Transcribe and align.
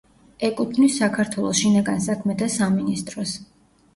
ეკუთვნის 0.47 0.93
საქართველოს 1.01 1.59
შინაგან 1.59 2.01
საქმეთა 2.05 2.47
სამინისტროს. 2.55 3.35